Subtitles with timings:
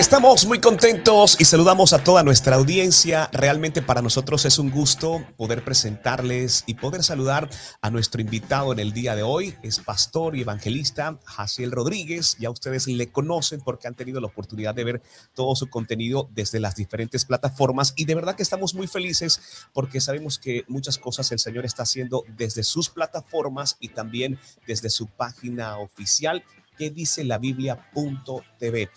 [0.00, 3.28] Estamos muy contentos y saludamos a toda nuestra audiencia.
[3.34, 7.50] Realmente para nosotros es un gusto poder presentarles y poder saludar
[7.82, 9.56] a nuestro invitado en el día de hoy.
[9.62, 12.38] Es pastor y evangelista Jaciel Rodríguez.
[12.40, 15.02] Ya ustedes le conocen porque han tenido la oportunidad de ver
[15.34, 20.00] todo su contenido desde las diferentes plataformas y de verdad que estamos muy felices porque
[20.00, 25.08] sabemos que muchas cosas el Señor está haciendo desde sus plataformas y también desde su
[25.08, 26.42] página oficial
[26.78, 28.88] que dice la Biblia.tv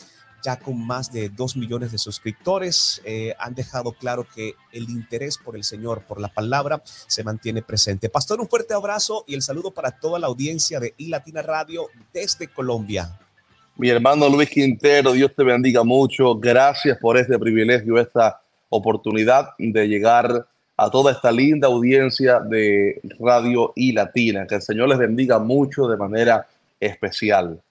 [0.44, 5.38] ya con más de dos millones de suscriptores, eh, han dejado claro que el interés
[5.38, 8.10] por el Señor, por la palabra, se mantiene presente.
[8.10, 12.48] Pastor, un fuerte abrazo y el saludo para toda la audiencia de iLatina Radio desde
[12.48, 13.18] Colombia.
[13.76, 16.36] Mi hermano Luis Quintero, Dios te bendiga mucho.
[16.36, 23.72] Gracias por este privilegio, esta oportunidad de llegar a toda esta linda audiencia de Radio
[23.76, 24.46] y Latina.
[24.46, 26.46] Que el Señor les bendiga mucho de manera
[26.80, 27.62] especial.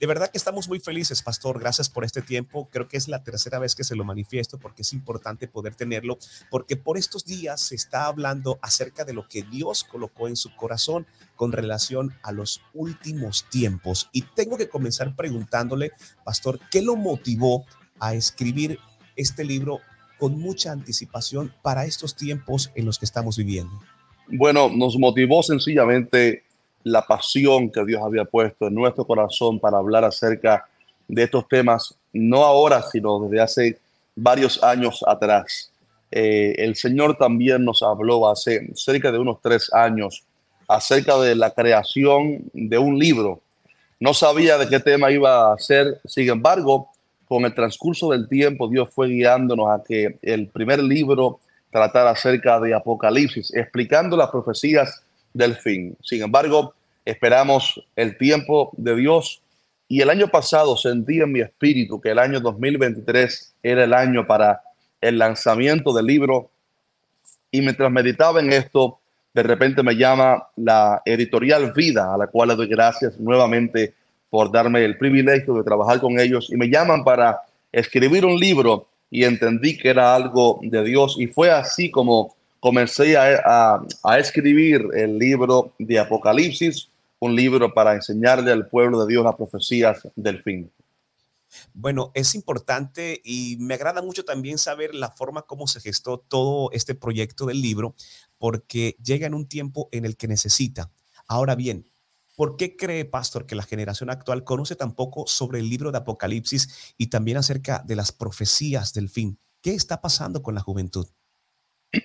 [0.00, 1.60] De verdad que estamos muy felices, pastor.
[1.60, 2.68] Gracias por este tiempo.
[2.70, 6.18] Creo que es la tercera vez que se lo manifiesto porque es importante poder tenerlo,
[6.50, 10.54] porque por estos días se está hablando acerca de lo que Dios colocó en su
[10.56, 11.06] corazón
[11.36, 14.08] con relación a los últimos tiempos.
[14.12, 15.92] Y tengo que comenzar preguntándole,
[16.24, 17.64] pastor, ¿qué lo motivó
[17.98, 18.78] a escribir
[19.16, 19.80] este libro
[20.18, 23.80] con mucha anticipación para estos tiempos en los que estamos viviendo?
[24.28, 26.43] Bueno, nos motivó sencillamente
[26.84, 30.66] la pasión que Dios había puesto en nuestro corazón para hablar acerca
[31.08, 33.78] de estos temas, no ahora, sino desde hace
[34.14, 35.70] varios años atrás.
[36.10, 40.22] Eh, el Señor también nos habló hace cerca de unos tres años
[40.68, 43.40] acerca de la creación de un libro.
[43.98, 46.88] No sabía de qué tema iba a ser, sin embargo,
[47.26, 52.60] con el transcurso del tiempo, Dios fue guiándonos a que el primer libro tratara acerca
[52.60, 55.02] de Apocalipsis, explicando las profecías
[55.34, 55.96] del fin.
[56.02, 59.42] Sin embargo, esperamos el tiempo de Dios.
[59.86, 64.26] Y el año pasado sentí en mi espíritu que el año 2023 era el año
[64.26, 64.62] para
[65.00, 66.50] el lanzamiento del libro.
[67.50, 68.98] Y mientras meditaba en esto,
[69.34, 73.94] de repente me llama la editorial Vida, a la cual le doy gracias nuevamente
[74.30, 76.50] por darme el privilegio de trabajar con ellos.
[76.50, 81.16] Y me llaman para escribir un libro y entendí que era algo de Dios.
[81.18, 83.82] Y fue así como comencé a,
[84.18, 86.88] escribir el libro de Apocalipsis,
[87.18, 90.72] un libro para enseñarle al pueblo de Dios las profecías del fin.
[91.74, 96.70] Bueno, es importante y me agrada mucho también saber la forma como se gestó todo
[96.72, 97.96] este proyecto del libro,
[98.38, 100.90] porque llega en un tiempo en el que necesita.
[101.28, 101.84] Ahora bien,
[102.34, 105.98] ¿por qué cree, Pastor, que la generación actual conoce tan poco sobre el libro de
[105.98, 109.38] Apocalipsis y también acerca de las profecías del fin?
[109.60, 111.06] ¿Qué está pasando con la juventud?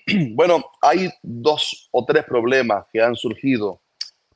[0.34, 3.80] Bueno, hay dos o tres problemas que han surgido.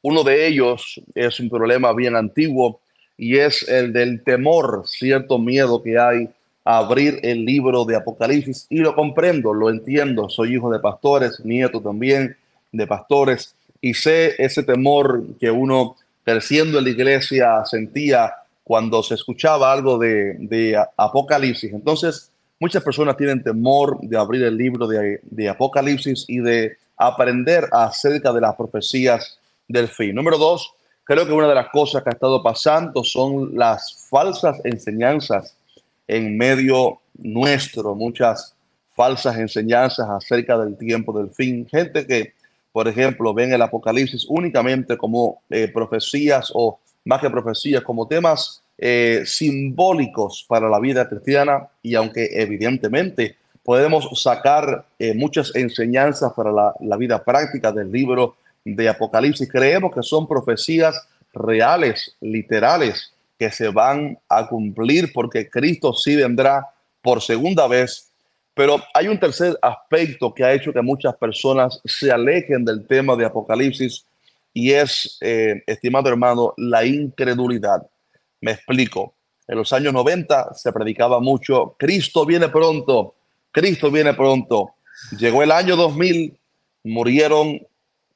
[0.01, 2.81] Uno de ellos es un problema bien antiguo
[3.17, 6.29] y es el del temor, cierto miedo que hay
[6.65, 8.67] a abrir el libro de Apocalipsis.
[8.69, 10.29] Y lo comprendo, lo entiendo.
[10.29, 12.35] Soy hijo de pastores, nieto también
[12.71, 19.15] de pastores y sé ese temor que uno creciendo en la iglesia sentía cuando se
[19.15, 21.73] escuchaba algo de, de Apocalipsis.
[21.73, 22.31] Entonces,
[22.63, 28.39] Muchas personas tienen temor de abrir el libro de, Apocalipsis y de aprender acerca de
[28.39, 29.37] las profecías
[29.67, 30.15] del fin.
[30.15, 34.61] Número dos, creo que una de las cosas que ha estado pasando son las falsas
[34.63, 35.57] enseñanzas
[36.07, 38.55] en medio nuestro, muchas
[38.95, 41.67] falsas enseñanzas acerca del tiempo del fin.
[41.69, 42.31] Gente que,
[42.71, 48.62] por ejemplo, ven el Apocalipsis únicamente como eh, profecías o más que profecías, como temas
[48.77, 56.51] eh, simbólicos para la vida cristiana y aunque evidentemente podemos sacar eh, muchas enseñanzas para
[56.51, 58.35] la, vida práctica del libro
[58.65, 65.93] de Apocalipsis, creemos que son profecías reales, literales, que se van a cumplir porque Cristo
[65.93, 66.67] sí vendrá
[67.01, 68.09] por segunda vez.
[68.53, 73.15] Pero hay un tercer aspecto que ha hecho que muchas personas se alejen del tema
[73.15, 74.05] de Apocalipsis
[74.53, 77.87] y es, eh, estimado hermano, la incredulidad.
[78.43, 79.15] Me explico.
[79.47, 83.15] En los años 90 se predicaba mucho, Cristo viene pronto,
[83.51, 84.71] Cristo viene pronto.
[85.17, 86.37] Llegó el año 2000,
[86.83, 87.65] murieron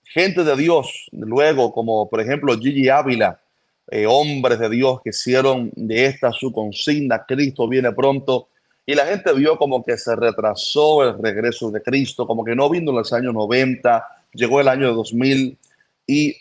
[0.04, 3.40] gente de Dios, luego como por ejemplo Gigi Ávila,
[3.90, 8.50] eh, hombres de Dios que hicieron de esta su consigna, Cristo viene pronto.
[8.86, 12.70] Y la gente vio como que se retrasó el regreso de Cristo, como que no
[12.70, 15.58] vino en los años 90, llegó el año 2000
[16.06, 16.36] y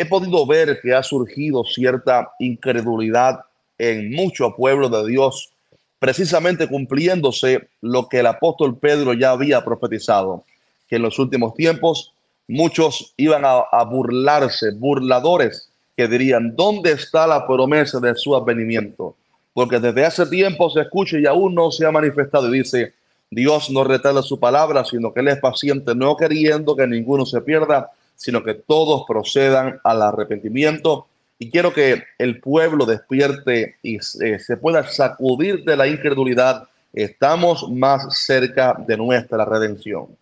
[0.00, 3.40] he podido ver que ha surgido cierta incredulidad
[3.78, 5.50] en muchos pueblos de Dios,
[5.98, 10.44] precisamente cumpliéndose lo que el apóstol Pedro ya había profetizado,
[10.88, 12.12] que en los últimos tiempos
[12.48, 19.16] muchos iban a, burlarse, burladores que dirían, ¿dónde está la promesa de su advenimiento?
[19.56, 22.54] porque desde hace tiempo se escucha y aún no se ha manifestado.
[22.54, 22.92] Y dice,
[23.30, 27.40] Dios no retarda su palabra, sino que Él es paciente, no queriendo que ninguno se
[27.40, 31.06] pierda, sino que todos procedan al arrepentimiento.
[31.38, 36.68] Y quiero que el pueblo despierte y eh, se pueda sacudir de la incredulidad.
[36.92, 40.16] Estamos más cerca de nuestra redención.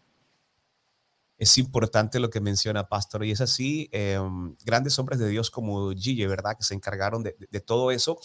[1.39, 5.93] Es importante lo que menciona Pastor y es así, em, grandes hombres de Dios como
[5.93, 6.57] Gille, ¿verdad?
[6.57, 8.19] Que se encargaron de, de todo eso.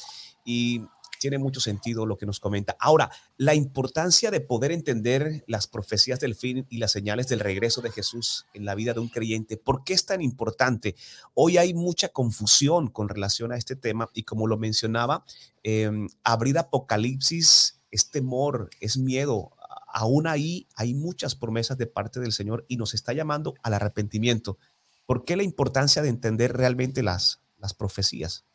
[0.46, 0.84] Y
[1.20, 2.76] tiene mucho sentido lo que nos comenta.
[2.80, 7.82] Ahora, la importancia de poder entender las profecías del fin y las señales del regreso
[7.82, 9.58] de Jesús en la vida de un creyente.
[9.58, 10.96] ¿Por qué es tan importante?
[11.34, 15.26] Hoy hay mucha confusión con relación a este tema y como lo mencionaba,
[15.64, 19.52] em, abrir Apocalipsis es temor, es miedo.
[19.92, 24.58] Aún ahí hay muchas promesas de parte del Señor y nos está llamando al arrepentimiento.
[25.06, 28.46] ¿Por qué la importancia de entender realmente las, las profecías?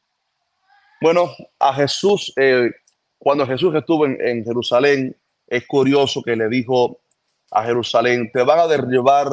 [1.05, 2.71] Bueno, a Jesús, eh,
[3.19, 5.15] cuando Jesús estuvo en, Jerusalén,
[5.47, 6.99] es curioso que le dijo
[7.51, 9.29] a Jerusalén, te van a derribar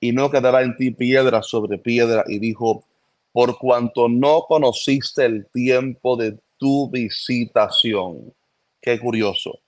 [0.00, 2.24] y no quedará en ti piedra sobre piedra.
[2.26, 2.84] Y dijo,
[3.32, 8.34] por cuanto no conociste el tiempo de tu visitación.
[8.82, 9.60] Qué curioso.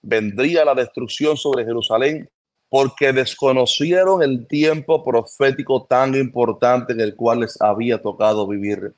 [0.00, 2.30] Vendría la destrucción sobre Jerusalén
[2.70, 8.94] porque desconocieron el tiempo profético tan importante en el cual les había tocado vivir.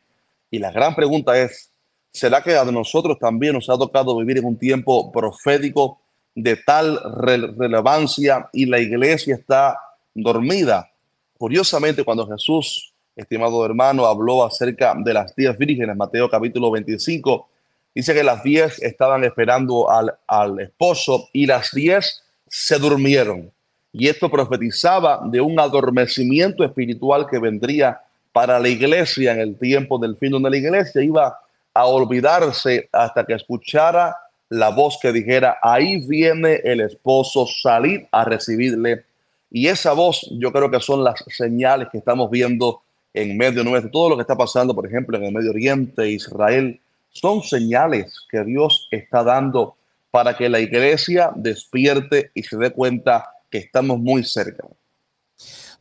[0.49, 1.74] Y la gran pregunta es,
[2.15, 5.99] ¿Será que a nosotros también nos ha tocado vivir en un tiempo profético
[6.33, 9.77] de tal relevancia y la iglesia está
[10.15, 10.89] dormida?
[11.37, 17.49] Curiosamente, cuando Jesús, estimado hermano, habló acerca de las diez vírgenes, Mateo capítulo 25,
[17.93, 23.51] dice que las diez estaban esperando al, esposo y las diez se durmieron.
[23.93, 28.01] Y esto profetizaba de un adormecimiento espiritual que vendría
[28.33, 31.41] para la iglesia en el tiempo del fin, donde la iglesia iba
[31.75, 34.17] a olvidarse hasta que escuchara
[34.49, 39.05] la voz que dijera, ahí viene el esposo, salir a recibirle.
[39.51, 42.83] Y esa voz yo creo que son las señales que estamos viendo
[43.13, 43.91] en medio nuestro.
[43.91, 46.81] Todo lo que está pasando, por ejemplo, en el Medio Oriente, Israel,
[47.11, 49.77] son señales que Dios está dando
[50.11, 54.65] para que la iglesia despierte y se dé cuenta que estamos muy cerca.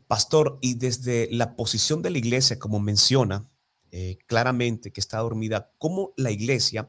[0.07, 3.45] Pastor, y desde la posición de la iglesia, como menciona,
[3.95, 6.87] eh, claramente que está dormida, como la iglesia,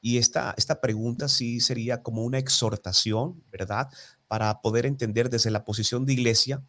[0.00, 3.88] y esta, esta pregunta sí sería como una exhortación, ¿verdad?
[4.26, 6.60] Para poder entender desde la posición de iglesia,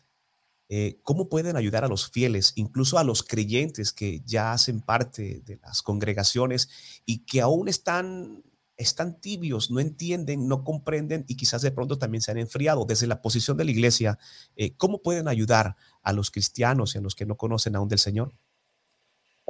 [0.69, 5.41] eh, cómo pueden ayudar a los fieles, incluso a los creyentes que ya hacen parte
[5.43, 6.69] de las congregaciones
[7.03, 8.43] y que aún están,
[8.77, 12.85] están tibios, no entienden, no comprenden y quizás de pronto también se han enfriado.
[12.85, 14.19] Desde la posición de la iglesia,
[14.55, 17.97] eh, ¿cómo pueden ayudar a los cristianos y a los que no conocen aún del
[17.97, 18.35] Señor?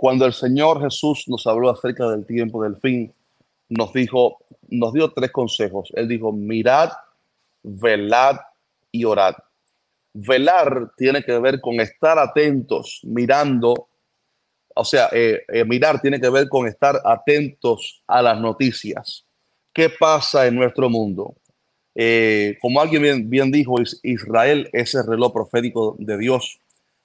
[0.03, 3.13] Cuando el Señor Jesús nos habló acerca del tiempo del fin,
[3.69, 5.93] nos dijo, nos dio tres consejos.
[5.95, 6.91] Él dijo, mirad,
[7.63, 8.35] velad
[8.91, 9.33] y orad.
[10.13, 13.87] Velar tiene que ver con estar atentos, mirando,
[14.75, 19.23] o sea, eh, eh, mirar tiene que ver con estar atentos a las noticias.
[19.71, 21.33] ¿Qué pasa en nuestro mundo?
[21.95, 26.59] Eh, como alguien bien, bien dijo, Israel es el reloj profético de Dios.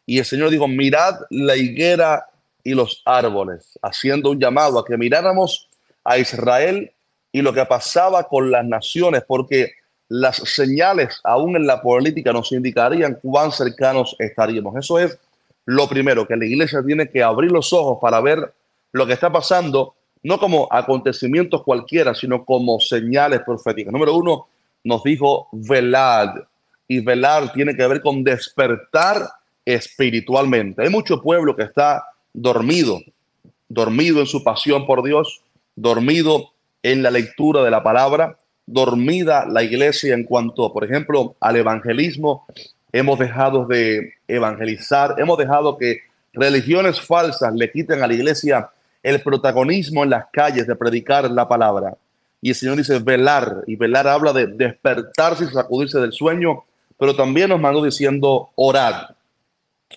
[0.05, 2.25] Y el Señor dijo, mirad la higuera
[2.69, 5.71] y los árboles, haciendo un llamado a que miráramos
[6.05, 6.93] a Israel
[7.33, 9.73] y lo que pasaba con las naciones, porque
[10.09, 14.77] las señales aún en la política nos indicarían cuán cercanos estaríamos.
[14.77, 15.19] Eso es
[15.65, 18.53] lo primero, que la iglesia tiene que abrir los ojos para ver
[18.93, 23.95] lo que está pasando, no como acontecimientos cualquiera, sino como señales proféticas.
[23.95, 24.47] Número uno,
[24.85, 26.35] nos dijo velad,
[26.87, 29.27] y velar tiene que ver con despertar
[29.65, 30.83] espiritualmente.
[30.83, 32.05] Hay mucho pueblo que está
[32.43, 33.01] dormido,
[33.69, 35.43] dormido en su pasión por Dios,
[35.75, 36.53] dormido
[36.83, 42.47] en la lectura de la palabra, dormida la iglesia en cuanto, por ejemplo, al evangelismo.
[42.93, 46.01] Hemos dejado de evangelizar, hemos dejado que
[46.33, 48.71] religiones falsas le quiten a la iglesia
[49.03, 51.97] el protagonismo en las calles de predicar la palabra.
[52.41, 56.65] Y el Señor dice velar, y velar habla de despertarse y sacudirse del sueño,
[56.97, 59.17] pero también nos mandó diciendo orar,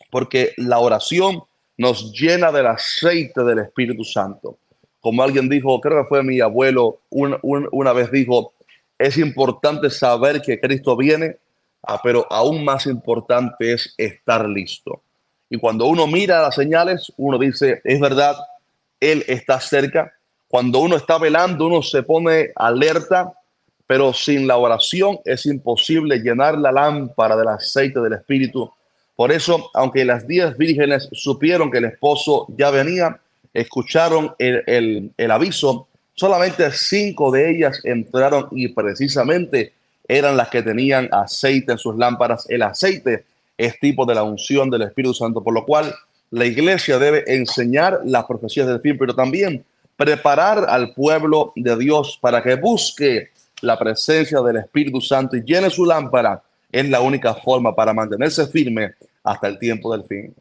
[0.09, 1.43] porque la oración
[1.81, 4.59] nos llena del aceite del Espíritu Santo.
[4.99, 8.53] Como alguien dijo, creo que fue mi abuelo, una vez dijo,
[8.99, 11.37] es importante saber que Cristo viene,
[11.81, 15.01] ah, pero aún más importante es estar listo.
[15.49, 18.35] Y cuando uno mira las señales, uno dice, es verdad,
[18.99, 20.13] Él está cerca.
[20.47, 23.33] Cuando uno está velando, uno se pone alerta,
[23.87, 28.71] pero sin la oración es imposible llenar la lámpara del aceite del Espíritu
[29.21, 33.19] por eso, aunque las diez vírgenes supieron que el esposo ya venía,
[33.53, 39.73] escucharon el, aviso, solamente cinco de ellas entraron y precisamente
[40.07, 42.49] eran las que tenían aceite en sus lámparas.
[42.49, 43.23] El aceite
[43.59, 45.93] es tipo de la unción del Espíritu Santo, por lo cual
[46.31, 49.63] la iglesia debe enseñar las profecías del fin, pero también
[49.97, 53.29] preparar al pueblo de Dios para que busque
[53.61, 56.41] la presencia del Espíritu Santo y llene su lámpara.
[56.71, 60.35] Es la única forma para mantenerse firme hasta el tiempo del fin.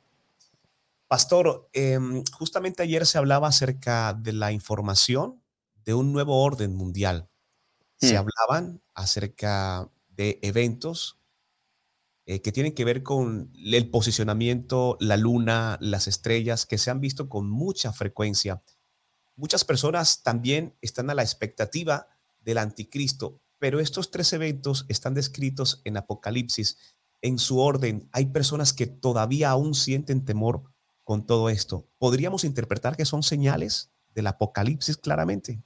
[1.08, 5.42] Pastor, em, justamente ayer se hablaba acerca de la información
[5.84, 7.28] de un nuevo orden mundial.
[7.96, 8.18] Se hmm.
[8.18, 11.18] hablaban acerca de eventos
[12.26, 17.00] eh, que tienen que ver con el posicionamiento, la luna, las estrellas, que se han
[17.00, 18.62] visto con mucha frecuencia.
[19.34, 22.06] Muchas personas también están a la expectativa
[22.40, 26.78] del anticristo, pero estos tres eventos están descritos en Apocalipsis
[27.22, 28.08] en su orden.
[28.12, 30.62] Hay personas que todavía aún sienten temor
[31.04, 31.86] con todo esto.
[31.98, 35.60] ¿Podríamos interpretar que son señales del Apocalipsis claramente?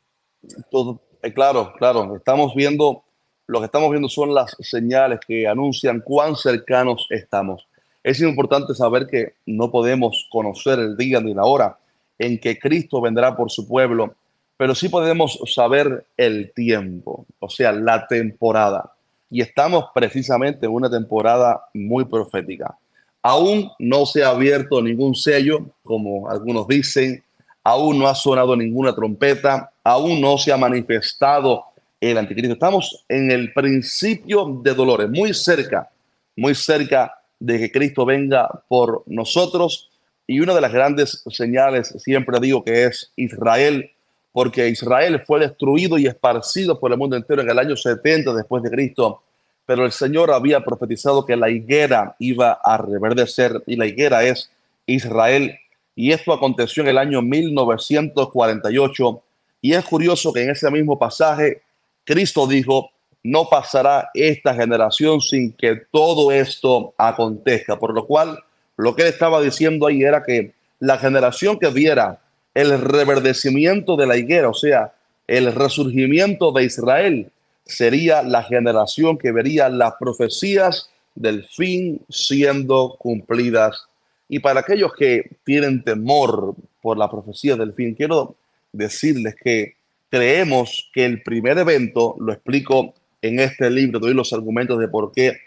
[1.23, 2.17] Eh, claro, claro.
[2.17, 3.03] Estamos viendo,
[3.47, 7.67] lo que estamos viendo son las señales que anuncian cuán cercanos estamos.
[8.03, 11.79] Es importante saber que no podemos conocer el día ni la hora
[12.19, 14.15] en que Cristo vendrá por su pueblo,
[14.57, 18.94] pero sí podemos saber el tiempo, o sea, la temporada.
[19.35, 22.79] Y estamos precisamente en una temporada muy profética.
[23.21, 27.21] Aún no se ha abierto ningún sello, como algunos dicen,
[27.65, 31.65] aún no ha sonado ninguna trompeta, aún no se ha manifestado
[32.01, 32.53] el anticristo.
[32.53, 35.91] Estamos en el principio de dolores, muy cerca,
[36.37, 39.91] muy cerca de que Cristo venga por nosotros.
[40.29, 43.91] Y una de las grandes señales, siempre digo que es Israel,
[44.35, 48.65] porque Israel fue destruido y esparcido por el mundo entero en el año 70 después
[48.65, 49.23] de Cristo.
[49.65, 54.51] Pero el Señor había profetizado que la higuera iba a reverdecer y la higuera es
[54.87, 55.57] Israel
[55.95, 59.23] y esto aconteció en el año 1948.
[59.63, 61.63] Y es curioso que en ese mismo pasaje
[62.05, 62.91] Cristo dijo,
[63.23, 67.79] no pasará esta generación sin que todo esto acontezca.
[67.79, 68.41] Por lo cual,
[68.77, 72.19] lo que él estaba diciendo ahí era que la generación que viera
[72.55, 74.95] el reverdecimiento de la higuera, o sea,
[75.27, 77.31] el resurgimiento de Israel,
[77.65, 83.87] sería la generación que vería las profecías del fin siendo cumplidas.
[84.29, 88.37] Y para aquellos que tienen temor por la profecía del fin, quiero
[88.73, 89.75] decirles que
[90.11, 95.13] creemos que el primer evento, lo explico en este libro, doy los argumentos de por
[95.13, 95.39] qué,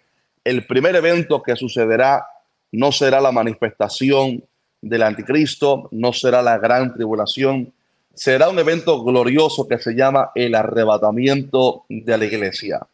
[0.43, 2.25] el primer evento que sucederá
[2.71, 4.43] no será la manifestación
[4.81, 7.73] del anticristo, no será la gran tribulación,
[8.13, 12.85] será un evento glorioso que se llama el arrebatamiento de la iglesia,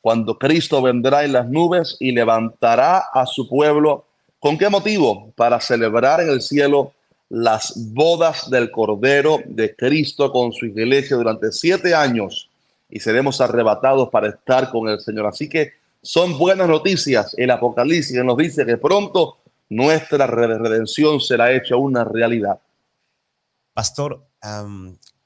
[0.00, 4.04] cuando Cristo vendrá en las nubes y levantará a su pueblo
[4.42, 5.32] ¿Con qué motivo?
[5.36, 6.94] Para celebrar en el cielo
[7.28, 12.50] las bodas del Cordero de Cristo con su iglesia durante siete años
[12.90, 15.26] y seremos arrebatados para estar con el Señor.
[15.26, 17.36] Así que son buenas noticias.
[17.38, 19.36] El Apocalipsis nos dice que pronto
[19.74, 22.60] nuestra redención será hecha una realidad.
[23.72, 24.28] Pastor,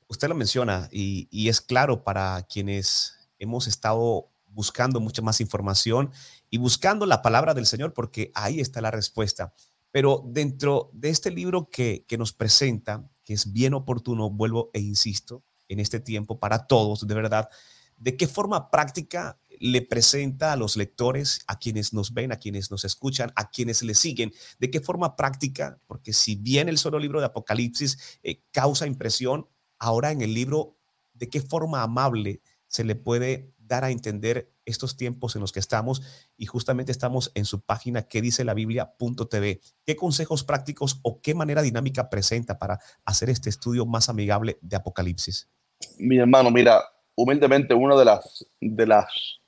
[0.06, 6.12] usted lo menciona y, y es claro para quienes hemos estado buscando mucha más información
[6.48, 9.52] y buscando la palabra del Señor, porque ahí está la respuesta.
[9.90, 14.80] Pero dentro de este libro que, que nos presenta, que es bien oportuno, vuelvo e
[14.80, 17.48] insisto, en este tiempo para todos, de verdad,
[17.96, 22.70] de qué forma práctica le presenta a los lectores, a quienes nos ven, a quienes
[22.70, 26.98] nos escuchan, a quienes le siguen, de qué forma práctica, porque si bien el solo
[26.98, 29.48] libro de Apocalipsis eh, causa impresión,
[29.78, 30.78] ahora en el libro,
[31.14, 35.60] de qué forma amable se le puede dar a entender estos tiempos en los que
[35.60, 36.02] estamos
[36.36, 39.60] y justamente estamos en su página que dice la Biblia.tv.
[39.84, 44.76] ¿Qué consejos prácticos o qué manera dinámica presenta para hacer este estudio más amigable de
[44.76, 45.48] Apocalipsis?
[45.98, 46.82] Mi hermano, mira,
[47.14, 49.40] humildemente una de las, de las,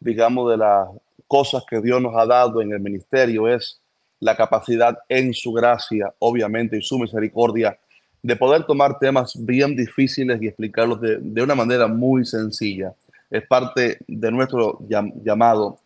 [0.00, 0.88] digamos, de las
[1.26, 3.80] cosas que Dios nos ha dado en el ministerio es
[4.20, 7.78] la capacidad en su gracia, obviamente, y su misericordia,
[8.22, 12.94] de poder tomar temas bien difíciles y explicarlos de, de una manera muy sencilla
[13.30, 14.78] es parte de nuestro
[15.22, 15.78] llamado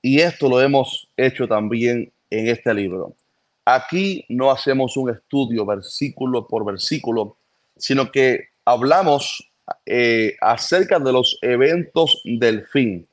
[0.00, 3.14] y esto lo hemos hecho también en este libro.
[3.64, 7.36] Aquí no hacemos un estudio versículo por versículo,
[7.76, 9.50] sino que hablamos
[9.84, 13.06] eh, acerca de los eventos del fin.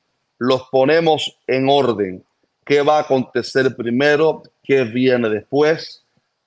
[0.46, 2.22] Los ponemos en orden.
[2.66, 4.42] ¿Qué va a acontecer primero?
[4.62, 6.02] ¿Qué viene después?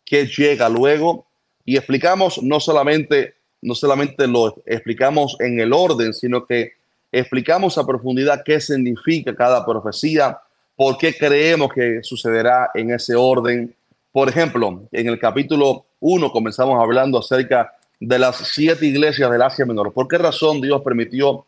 [0.06, 1.26] ¿Qué llega luego?
[1.66, 6.74] Y explicamos no solamente, no solamente lo explicamos en el orden, sino que
[7.12, 10.38] explicamos a profundidad qué significa cada profecía,
[10.76, 13.74] por qué creemos que sucederá en ese orden.
[14.12, 19.66] Por ejemplo, en el capítulo 1 comenzamos hablando acerca de las siete iglesias del Asia
[19.66, 19.92] Menor.
[19.92, 21.48] ¿Por qué razón Dios permitió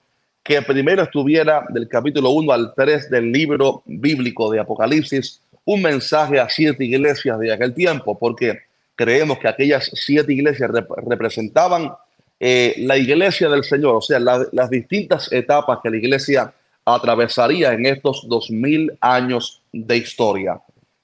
[0.50, 6.40] que primero estuviera del capítulo 1 al 3 del libro bíblico de Apocalipsis un mensaje
[6.40, 8.18] a siete iglesias de aquel tiempo?
[8.18, 8.58] Porque
[8.96, 10.72] creemos que aquellas siete iglesias
[11.06, 11.92] representaban
[12.40, 16.52] eh, la iglesia del Señor, o sea, las distintas etapas que la iglesia
[16.84, 20.60] atravesaría en estos dos mil años de historia.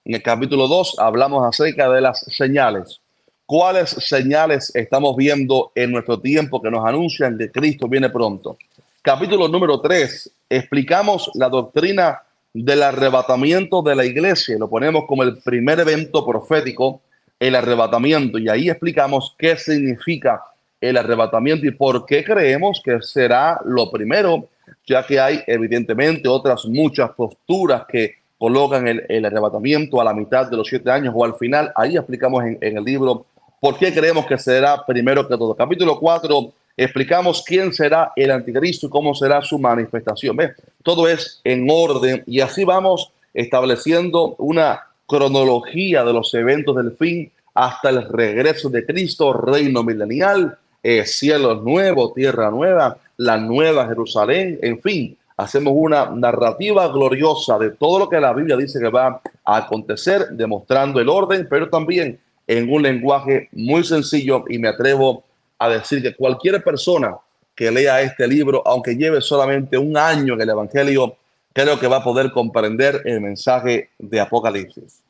[0.06, 3.00] En el capítulo 2 hablamos acerca de las señales.
[3.46, 8.58] ¿Cuáles señales estamos viendo en nuestro tiempo que nos anuncian que Cristo viene pronto?
[9.06, 14.58] Capítulo número 3, explicamos la doctrina del arrebatamiento de la iglesia.
[14.58, 17.02] Lo ponemos como el primer evento profético,
[17.40, 18.40] el arrebatamiento.
[18.40, 20.42] Y ahí explicamos qué significa
[20.82, 24.50] el arrebatamiento y por qué creemos que será lo primero,
[24.88, 30.58] ya que hay evidentemente otras muchas posturas que colocan el, arrebatamiento a la mitad de
[30.58, 31.72] los siete años o al final.
[31.76, 33.28] Ahí explicamos en, el libro
[33.62, 35.54] por qué creemos que será primero que todo.
[35.54, 40.38] Capítulo 4 explicamos quién será el anticristo y cómo será su manifestación.
[40.84, 47.32] Todo es en orden y así vamos estableciendo una cronología de los eventos del fin
[47.54, 54.60] hasta el regreso de Cristo, reino milenial, eh, cielos nuevos, tierra nueva, la nueva Jerusalén,
[54.62, 59.22] en fin, hacemos una narrativa gloriosa de todo lo que la Biblia dice que va
[59.44, 65.24] a acontecer, demostrando el orden, pero también en un lenguaje muy sencillo y me atrevo
[65.60, 67.18] a decir que cualquier persona
[67.56, 71.18] que lea este libro, aunque lleve solamente un año en el Evangelio,
[71.54, 75.02] creo que va a poder comprender el mensaje de Apocalipsis.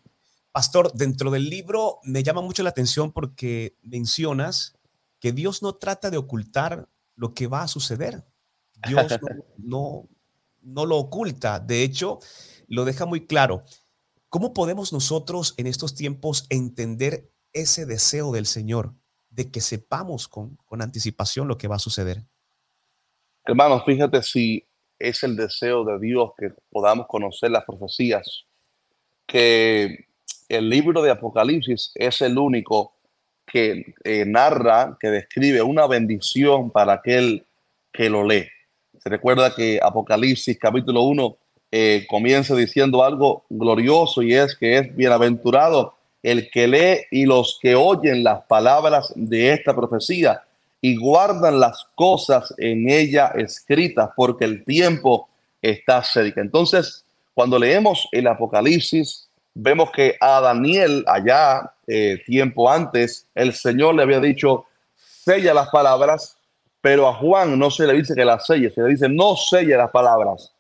[0.51, 4.75] Pastor, dentro del libro me llama mucho la atención porque mencionas
[5.19, 8.23] que Dios no trata de ocultar lo que va a suceder.
[8.87, 9.07] Dios
[9.57, 10.07] no,
[10.61, 11.59] no, lo oculta.
[11.59, 12.19] De hecho,
[12.67, 13.63] lo deja muy claro.
[14.29, 18.93] ¿Cómo podemos nosotros en estos tiempos entender ese deseo del Señor
[19.35, 22.23] de que sepamos con, con anticipación lo que va a suceder?
[23.45, 24.65] Hermanos, fíjate si
[24.97, 28.45] es el deseo de Dios que podamos conocer las profecías,
[29.27, 30.07] que
[30.47, 32.93] el libro de Apocalipsis es el único
[33.45, 37.45] que eh, narra, que describe una bendición para aquel
[37.91, 38.47] que lo lee.
[38.99, 41.37] Se recuerda que Apocalipsis capítulo 1
[41.71, 45.95] eh, comienza diciendo algo glorioso y es que es bienaventurado
[46.25, 50.41] el que lee y los que oyen las palabras de esta profecía
[50.81, 55.29] y guardan las cosas en ella escritas porque el tiempo
[55.61, 56.41] está cerca.
[56.41, 63.93] Entonces, cuando leemos el Apocalipsis, vemos que a Daniel allá, eh, tiempo antes, el Señor
[63.93, 66.37] le había dicho, sella las palabras,
[66.81, 69.77] pero a Juan no se le dice que las selle, se le dice, no sella
[69.77, 70.51] las palabras,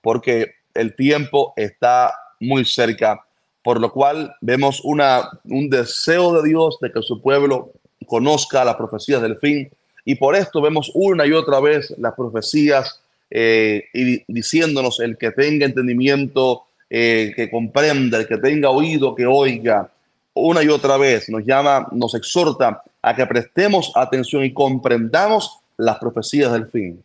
[0.00, 3.22] porque el tiempo está muy cerca,
[3.62, 7.72] por lo cual vemos una, un deseo de Dios de que su pueblo
[8.06, 9.70] conozca las profecías del fin,
[10.04, 15.30] y por esto vemos una y otra vez las profecías eh, y diciéndonos el que
[15.30, 19.90] tenga entendimiento, eh, que comprenda, el que tenga oído, que oiga.
[20.34, 25.98] Una y otra vez nos llama, nos exhorta a que prestemos atención y comprendamos las
[25.98, 27.02] profecías del fin.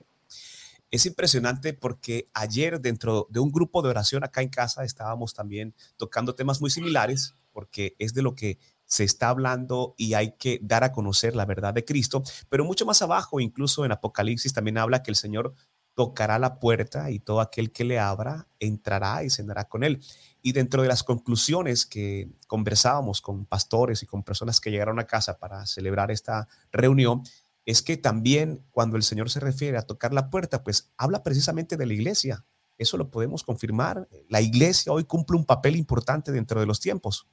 [0.95, 5.75] Es impresionante porque ayer dentro de un grupo de oración acá en casa estábamos también
[5.97, 10.57] tocando temas muy similares porque es de lo que se está hablando y hay que
[10.61, 14.77] dar a conocer la verdad de Cristo, pero mucho más abajo, incluso en Apocalipsis también
[14.77, 15.53] habla que el Señor
[15.95, 20.01] tocará la puerta y todo aquel que le abra entrará y cenará con él.
[20.41, 25.07] Y dentro de las conclusiones que conversábamos con pastores y con personas que llegaron a
[25.07, 27.23] casa para celebrar esta reunión,
[27.65, 31.77] es que también cuando el Señor se refiere a tocar la puerta, pues habla precisamente
[31.77, 32.45] de la iglesia.
[32.77, 34.07] Eso lo podemos confirmar.
[34.29, 37.25] La iglesia hoy cumple un papel importante dentro de los tiempos.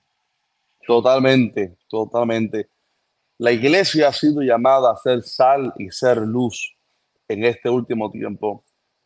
[0.86, 2.68] Totalmente, totalmente.
[3.38, 6.74] La iglesia ha sido llamada a ser sal y ser luz
[7.28, 8.62] en este último tiempo.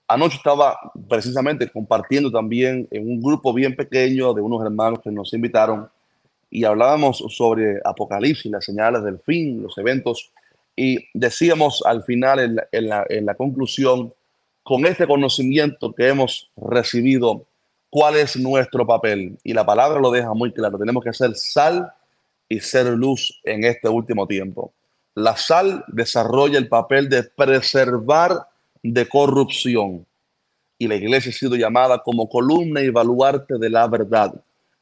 [0.09, 5.33] Anoche estaba precisamente compartiendo también en un grupo bien pequeño de unos hermanos que nos
[5.33, 5.89] invitaron
[6.49, 10.33] y hablábamos sobre Apocalipsis, las señales del fin, los eventos,
[10.77, 12.39] y decíamos al final
[12.71, 14.13] en la, en la, conclusión,
[14.63, 17.47] con este conocimiento que hemos recibido,
[17.89, 19.39] cuál es nuestro papel.
[19.43, 21.91] Y la palabra lo deja muy claro, tenemos que ser sal
[22.49, 24.73] y ser luz en este último tiempo.
[25.15, 28.49] La sal desarrolla el papel de preservar
[28.83, 30.07] de corrupción.
[30.79, 34.35] Y la iglesia ha sido llamada como columna y baluarte de la verdad,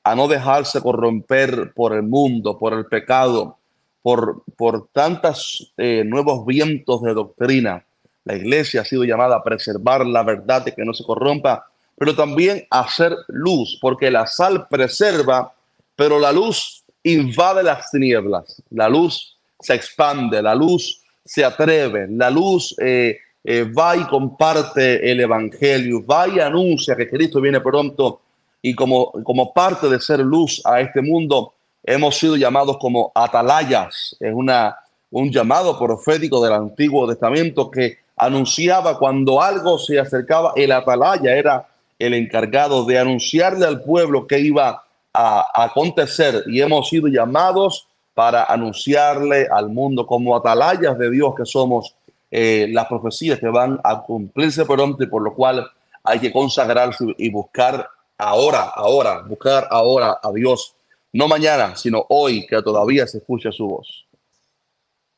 [0.02, 3.56] a no dejarse corromper por el mundo, por el pecado,
[4.04, 7.86] por, por tantos eh, nuevos vientos de doctrina.
[8.26, 12.14] La iglesia ha sido llamada a preservar la verdad de que no se corrompa, pero
[12.14, 15.54] también a hacer luz, porque la sal preserva,
[15.96, 18.60] pero la luz invade las tinieblas.
[18.68, 25.10] La luz se expande, la luz se atreve, la luz eh, eh, va y comparte
[25.10, 28.20] el Evangelio, va y anuncia que Cristo viene pronto
[28.60, 31.53] y como, como parte de ser luz a este mundo,
[31.84, 34.16] hemos sido llamados como atalayas.
[34.18, 34.76] Es una,
[35.10, 41.66] un llamado profético del Antiguo Testamento que anunciaba cuando algo se acercaba, el atalaya era
[41.98, 48.44] el encargado de anunciarle al pueblo que iba a, acontecer y hemos sido llamados para
[48.44, 51.94] anunciarle al mundo como atalayas de Dios que somos
[52.30, 55.68] eh, las profecías que van a cumplirse pronto y por lo cual
[56.02, 60.74] hay que consagrarse y buscar ahora, ahora, buscar ahora a Dios,
[61.14, 64.08] no mañana, sino hoy que todavía se escucha su voz.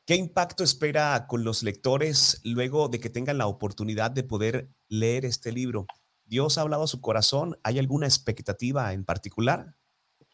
[0.05, 5.25] ¿Qué impacto espera con los lectores luego de que tengan la oportunidad de poder leer
[5.25, 5.87] este libro?
[6.23, 7.57] ¿Dios ha hablado a su corazón?
[7.63, 9.73] ¿Hay alguna expectativa en particular?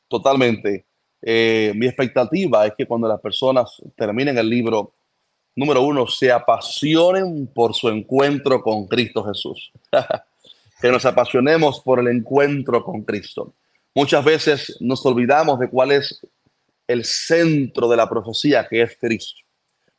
[0.10, 0.86] Totalmente.
[1.22, 4.94] Eh, mi expectativa es que cuando las personas terminen el libro,
[5.56, 9.72] número uno, se apasionen por su encuentro con Cristo Jesús.
[10.82, 13.56] que nos apasionemos por el encuentro con Cristo.
[13.96, 16.26] Muchas veces nos olvidamos de cuál es
[16.88, 19.42] el centro de la profecía, que es Cristo.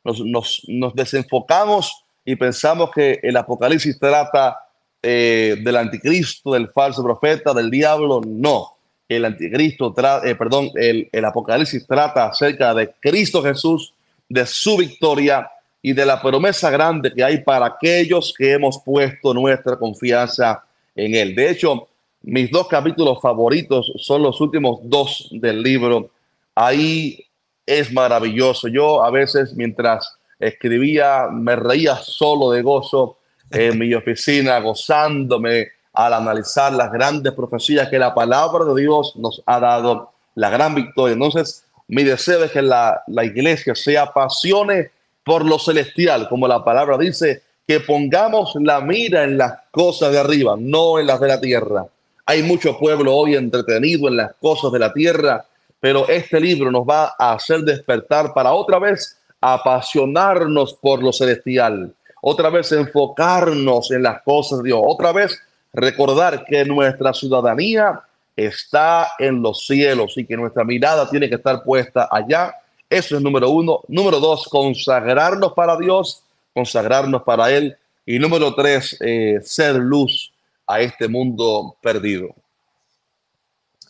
[0.03, 0.61] Nos,
[0.93, 4.57] desenfocamos y pensamos que el Apocalipsis trata
[5.01, 8.21] eh, del anticristo, del falso profeta, del diablo.
[8.25, 8.71] No,
[9.07, 13.93] el anticristo, eh, perdón, el Apocalipsis trata acerca de Cristo Jesús,
[14.27, 15.49] de su victoria
[15.81, 20.63] y de la promesa grande que hay para aquellos que hemos puesto nuestra confianza
[20.95, 21.35] en Él.
[21.35, 21.87] De hecho,
[22.25, 26.09] mis dos capítulos favoritos son los últimos dos del libro.
[26.55, 27.23] Ahí
[27.67, 28.67] es maravilloso.
[28.67, 33.19] Yo a veces mientras escribía me reía solo de gozo
[33.51, 39.43] en mi oficina, gozándome al analizar las grandes profecías que la palabra de Dios nos
[39.45, 41.13] ha dado, la gran victoria.
[41.13, 44.89] Entonces, mi deseo es que la, la iglesia se apasione
[45.23, 50.19] por lo celestial, como la palabra dice, que pongamos la mira en las cosas de
[50.19, 51.85] arriba, no en las de la tierra.
[52.27, 55.45] Hay mucho pueblo hoy entretenido en las cosas de la tierra,
[55.79, 61.93] pero este libro nos va a hacer despertar para otra vez apasionarnos por lo celestial,
[62.23, 65.39] otra vez enfocarnos en las cosas de Dios, otra vez
[65.71, 68.01] recordar que nuestra ciudadanía
[68.35, 72.55] está en los cielos y que nuestra mirada tiene que estar puesta allá.
[72.89, 73.81] Eso es número uno.
[73.87, 76.23] Número dos, consagrarnos para Dios,
[76.55, 77.77] consagrarnos para Él.
[78.03, 80.31] Y número tres, eh, ser luz
[80.67, 82.35] a este mundo perdido.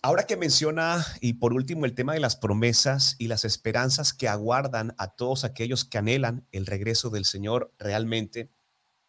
[0.01, 4.27] Ahora que menciona, y por último, el tema de las promesas y las esperanzas que
[4.27, 8.51] aguardan a todos aquellos que anhelan el regreso del Señor realmente,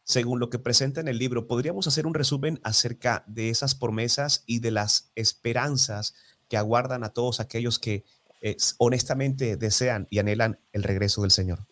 [0.05, 4.43] según lo que presenta en el libro, ¿podríamos hacer un resumen acerca de esas promesas
[4.47, 6.15] y de las esperanzas
[6.49, 8.05] que aguardan a todos aquellos que
[8.41, 11.67] eh, honestamente desean y anhelan el regreso del Señor?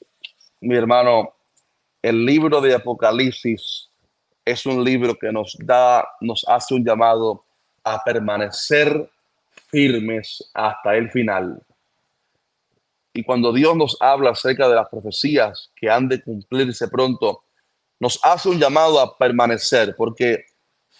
[0.60, 1.30] Mi hermano,
[2.02, 3.88] el libro de Apocalipsis
[4.44, 7.44] es un libro que nos da, nos hace un llamado
[7.82, 9.10] a permanecer
[9.68, 11.62] firmes hasta el final.
[13.12, 17.44] Y cuando Dios nos habla acerca de las profecías que han de cumplirse pronto,
[18.00, 20.46] nos hace un llamado a permanecer, porque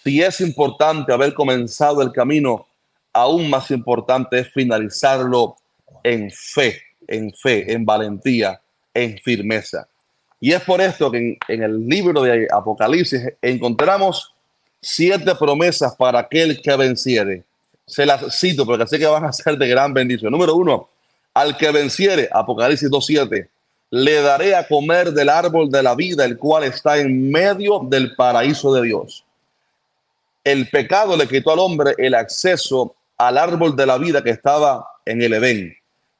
[0.03, 2.67] si es importante haber comenzado el camino,
[3.11, 5.57] aún más importante es finalizarlo
[6.03, 8.61] en fe, en fe, en valentía,
[8.93, 9.87] en firmeza.
[10.45, 14.31] Y es por esto que en, el libro de Apocalipsis encontramos
[14.79, 17.43] siete promesas para aquel que venciere
[17.87, 20.31] se las cito porque sé que van a ser de gran bendición.
[20.31, 20.87] Número uno,
[21.33, 23.47] al que venciere, Apocalipsis 2.7,
[23.89, 28.15] le daré a comer del árbol de la vida, el cual está en medio del
[28.15, 29.25] paraíso de Dios.
[30.43, 34.87] El pecado le quitó al hombre el acceso al árbol de la vida que estaba
[35.07, 35.75] en el Edén.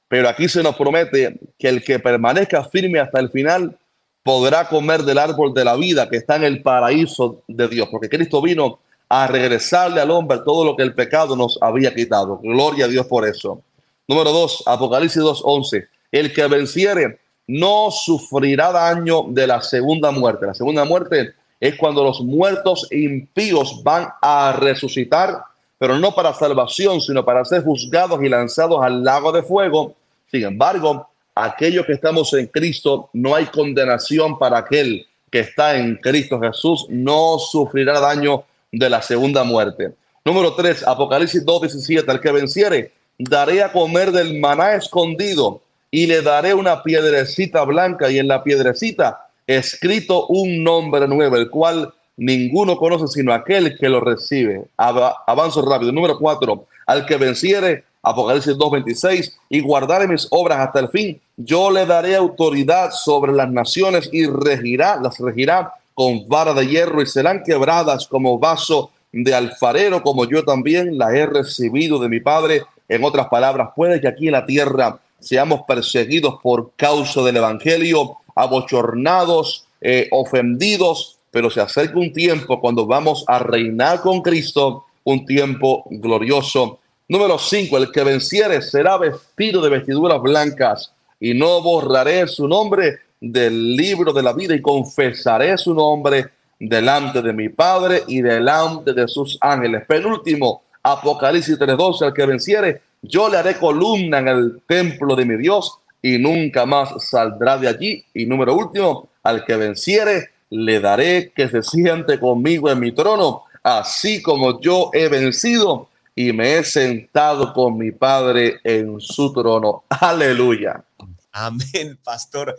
[0.08, 3.78] Pero aquí se nos promete que el que permanezca firme hasta el final
[4.26, 8.10] podrá comer del árbol de la vida que está en el paraíso de Dios, porque
[8.10, 12.40] Cristo vino a regresarle al hombre todo lo que el pecado nos había quitado.
[12.40, 13.62] Gloria a Dios por eso.
[14.08, 15.88] Número dos, Apocalipsis 2.11.
[16.12, 20.48] El que venciere no sufrirá daño de la segunda muerte.
[20.48, 25.44] La segunda muerte es cuando los muertos impíos van a resucitar,
[25.78, 29.94] pero no para salvación, sino para ser juzgados y lanzados al lago de fuego.
[30.32, 35.98] Sin embargo, aquellos que estamos en Cristo, no hay condenación para aquel que está en
[35.98, 39.94] Cristo Jesús, no sufrirá daño de la segunda muerte.
[40.24, 46.22] Número 3, Apocalipsis 2.17, al que venciere, daré a comer del maná escondido y le
[46.22, 52.78] daré una piedrecita blanca y en la piedrecita escrito un nombre nuevo, el cual ninguno
[52.78, 54.66] conoce sino aquel que lo recibe.
[54.78, 55.92] Avanzo rápido.
[55.92, 61.70] Número 4, al que venciere, Apocalipsis 2.26, y guardaré mis obras hasta el fin, yo
[61.70, 67.08] le daré autoridad sobre las naciones y regirá, las regirá con vara de hierro y
[67.08, 72.64] serán quebradas como vaso de alfarero, como yo también la he recibido de mi Padre.
[72.88, 78.18] En otras palabras, puede que aquí en la tierra seamos perseguidos por causa del Evangelio,
[78.36, 85.26] abochornados, eh, ofendidos, pero se acerca un tiempo cuando vamos a reinar con Cristo, un
[85.26, 86.80] tiempo glorioso.
[87.08, 93.00] Número 5, el que venciere será vestido de vestiduras blancas y no borraré su nombre
[93.20, 96.26] del libro de la vida y confesaré su nombre
[96.60, 99.84] delante de mi Padre y delante de sus ángeles.
[99.88, 105.38] Penúltimo, Apocalipsis 3:12, al que venciere, yo le haré columna en el templo de mi
[105.38, 108.04] Dios y nunca más saldrá de allí.
[108.14, 113.44] Y número último, al que venciere, le daré que se siente conmigo en mi trono,
[113.64, 119.84] así como yo he vencido y me he sentado con mi Padre en su trono.
[119.90, 120.84] Aleluya.
[121.32, 122.56] Amén, pastor.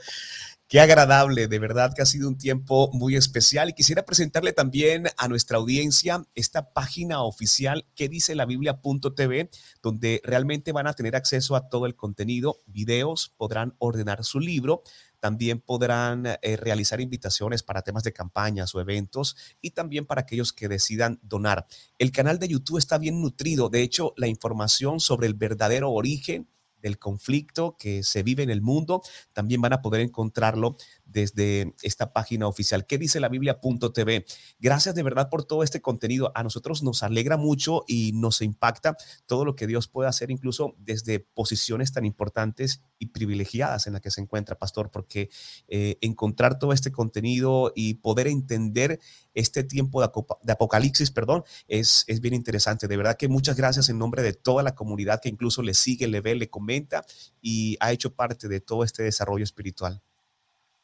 [0.68, 3.68] Qué agradable, de verdad que ha sido un tiempo muy especial.
[3.68, 9.48] Y quisiera presentarle también a nuestra audiencia esta página oficial que dice la Biblia.tv,
[9.80, 14.82] donde realmente van a tener acceso a todo el contenido, videos, podrán ordenar su libro,
[15.20, 20.52] también podrán eh, realizar invitaciones para temas de campañas o eventos y también para aquellos
[20.52, 21.68] que decidan donar.
[21.96, 26.48] El canal de YouTube está bien nutrido, de hecho la información sobre el verdadero origen
[26.86, 32.12] del conflicto que se vive en el mundo, también van a poder encontrarlo desde esta
[32.12, 32.86] página oficial.
[32.86, 34.26] ¿Qué dice la Biblia.tv?
[34.58, 36.32] Gracias de verdad por todo este contenido.
[36.34, 40.74] A nosotros nos alegra mucho y nos impacta todo lo que Dios puede hacer, incluso
[40.78, 45.30] desde posiciones tan importantes y privilegiadas en las que se encuentra, pastor, porque
[45.68, 49.00] eh, encontrar todo este contenido y poder entender
[49.34, 50.10] este tiempo de,
[50.42, 52.88] de apocalipsis, perdón, es, es bien interesante.
[52.88, 56.08] De verdad que muchas gracias en nombre de toda la comunidad que incluso le sigue,
[56.08, 57.04] le ve, le comenta
[57.40, 60.02] y ha hecho parte de todo este desarrollo espiritual.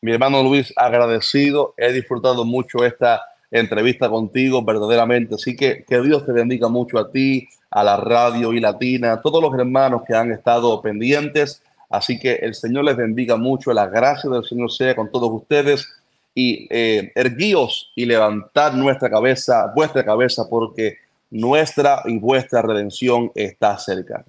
[0.05, 1.75] Mi hermano Luis, agradecido.
[1.77, 5.37] He disfrutado mucho esta entrevista contigo, verdaderamente.
[5.37, 9.21] Así que que Dios te bendiga mucho a ti, a la radio y latina, a
[9.21, 11.63] todos los hermanos que han estado pendientes.
[11.89, 13.73] Así que el Señor les bendiga mucho.
[13.73, 15.89] La gracia del Señor sea con todos ustedes.
[16.35, 20.97] Y eh, erguíos y levantar nuestra cabeza, vuestra cabeza, porque
[21.31, 24.25] nuestra y vuestra redención está cerca.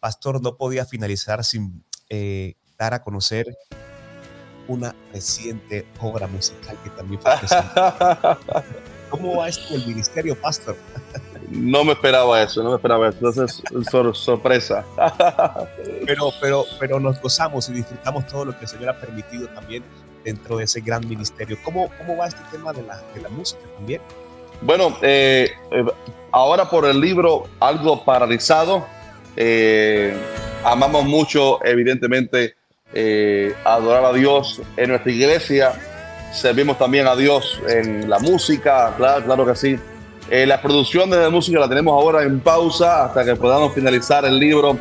[0.00, 3.46] Pastor, no podía finalizar sin eh, dar a conocer
[4.68, 8.38] una reciente obra musical que también fue presentada.
[9.10, 10.76] ¿Cómo va esto el ministerio, Pastor?
[11.50, 13.18] No me esperaba eso, no me esperaba eso.
[13.28, 13.62] Entonces,
[14.14, 14.84] sorpresa.
[16.06, 19.82] Pero, pero, pero nos gozamos y disfrutamos todo lo que el Señor ha permitido también
[20.22, 21.56] dentro de ese gran ministerio.
[21.64, 24.02] ¿Cómo, cómo va este tema de la, de la música también?
[24.60, 25.84] Bueno, eh, eh,
[26.30, 28.86] ahora por el libro Algo Paralizado,
[29.36, 30.14] eh,
[30.64, 32.56] amamos mucho, evidentemente,
[32.96, 35.72] eh, adorar a Dios en nuestra iglesia.
[36.32, 39.78] Servimos también a Dios en la música, claro, claro que sí.
[40.30, 44.24] Eh, la producción de la música la tenemos ahora en pausa hasta que podamos finalizar
[44.24, 44.78] el libro,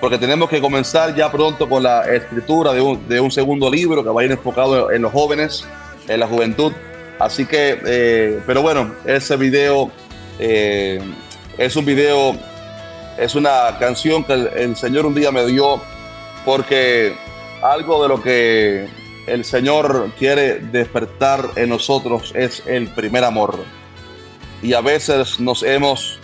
[0.00, 4.22] porque tenemos que comenzar ya pronto con la escritura de un, segundo libro que va
[4.22, 5.66] a ir enfocado en los jóvenes,
[6.08, 6.72] en la juventud.
[7.18, 9.90] Así que, eh, pero bueno, ese video
[10.38, 12.34] es un video,
[13.18, 15.82] es una canción que el Señor un día me dio
[16.46, 17.14] porque
[17.62, 18.88] algo de lo que
[19.26, 23.64] el Señor quiere despertar en nosotros es el primer amor.
[24.62, 26.18] Y a veces nos hemos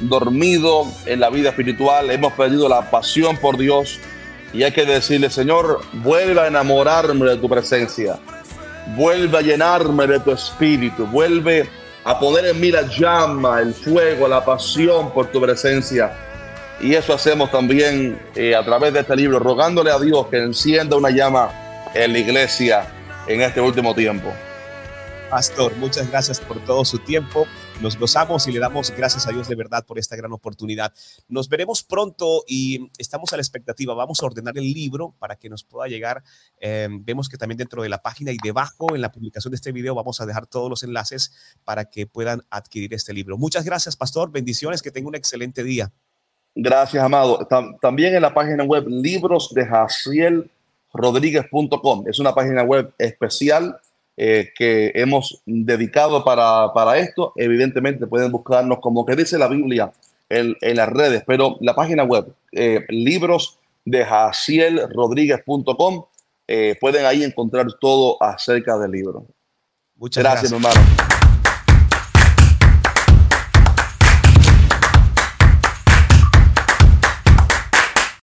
[0.00, 3.98] dormido en la vida espiritual, hemos perdido la pasión por Dios
[4.52, 8.18] y hay que decirle, Señor, vuelve a enamorarme de tu presencia,
[8.96, 11.68] vuelve a llenarme de tu espíritu, vuelve
[12.04, 16.31] a poner en mí la llama, el fuego, la pasión por tu presencia
[16.82, 20.96] y eso hacemos también eh, a través de este libro, rogándole a Dios que encienda
[20.96, 21.50] una llama
[21.94, 22.86] en la iglesia
[23.28, 24.32] en este último tiempo.
[25.30, 27.46] Pastor, muchas gracias por todo su tiempo.
[27.80, 30.92] Nos gozamos y le damos gracias a Dios de verdad por esta gran oportunidad.
[31.28, 33.94] Nos veremos pronto y estamos a la expectativa.
[33.94, 36.22] Vamos a ordenar el libro para que nos pueda llegar.
[36.60, 39.72] Eh, vemos que también dentro de la página y debajo en la publicación de este
[39.72, 41.32] video vamos a dejar todos los enlaces
[41.64, 43.38] para que puedan adquirir este libro.
[43.38, 44.32] Muchas gracias, Pastor.
[44.32, 44.82] Bendiciones.
[44.82, 45.92] Que tenga un excelente día.
[46.54, 47.46] Gracias, amado.
[47.80, 49.66] también en la página web libros de
[50.92, 52.04] Rodríguez.com.
[52.06, 53.78] Es una página web especial
[54.16, 57.32] eh, que hemos dedicado para, para, esto.
[57.36, 59.90] Evidentemente pueden buscarnos como que dice la Biblia
[60.28, 64.04] en, en las redes, pero la página web eh, libros de
[64.94, 66.04] Rodríguez.com
[66.46, 69.26] eh, pueden ahí encontrar todo acerca del libro.
[69.96, 70.74] Muchas gracias, gracias.
[70.74, 71.21] hermano.